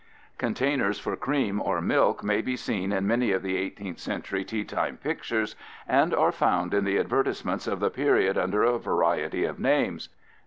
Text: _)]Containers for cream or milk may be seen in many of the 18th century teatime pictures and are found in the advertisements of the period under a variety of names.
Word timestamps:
_)]Containers 0.39 0.97
for 0.97 1.15
cream 1.15 1.61
or 1.61 1.79
milk 1.79 2.23
may 2.23 2.41
be 2.41 2.55
seen 2.55 2.91
in 2.91 3.05
many 3.05 3.31
of 3.31 3.43
the 3.43 3.55
18th 3.55 3.99
century 3.99 4.43
teatime 4.43 4.97
pictures 4.99 5.55
and 5.87 6.11
are 6.11 6.31
found 6.31 6.73
in 6.73 6.85
the 6.85 6.97
advertisements 6.97 7.67
of 7.67 7.79
the 7.79 7.91
period 7.91 8.35
under 8.35 8.63
a 8.63 8.79
variety 8.79 9.43
of 9.45 9.59
names. 9.59 10.09